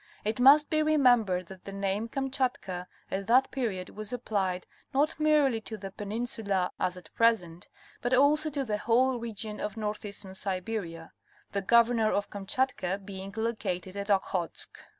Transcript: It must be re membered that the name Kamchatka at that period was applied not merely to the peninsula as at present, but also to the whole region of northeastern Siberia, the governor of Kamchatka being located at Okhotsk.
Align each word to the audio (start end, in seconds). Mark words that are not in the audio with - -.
It 0.25 0.39
must 0.39 0.71
be 0.71 0.81
re 0.81 0.97
membered 0.97 1.45
that 1.49 1.63
the 1.65 1.71
name 1.71 2.07
Kamchatka 2.09 2.87
at 3.11 3.27
that 3.27 3.51
period 3.51 3.91
was 3.91 4.11
applied 4.11 4.65
not 4.95 5.19
merely 5.19 5.61
to 5.61 5.77
the 5.77 5.91
peninsula 5.91 6.71
as 6.79 6.97
at 6.97 7.13
present, 7.13 7.67
but 8.01 8.11
also 8.15 8.49
to 8.49 8.65
the 8.65 8.79
whole 8.79 9.19
region 9.19 9.59
of 9.59 9.77
northeastern 9.77 10.33
Siberia, 10.33 11.11
the 11.51 11.61
governor 11.61 12.11
of 12.11 12.31
Kamchatka 12.31 13.01
being 13.05 13.31
located 13.37 13.95
at 13.95 14.09
Okhotsk. 14.09 14.75